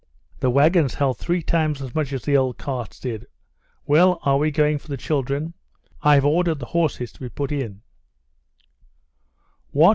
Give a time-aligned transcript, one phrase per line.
[0.39, 3.27] "The wagons held three times as much as the old carts did.
[3.85, 5.53] Well, are we going for the children?
[6.01, 7.83] I've ordered the horses to be put in."
[9.69, 9.89] "What!